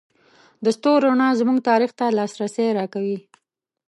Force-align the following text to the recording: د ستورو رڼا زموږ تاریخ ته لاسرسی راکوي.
د 0.63 0.65
ستورو 0.77 1.03
رڼا 1.11 1.29
زموږ 1.39 1.57
تاریخ 1.69 1.91
ته 1.99 2.05
لاسرسی 2.17 2.67
راکوي. 2.77 3.17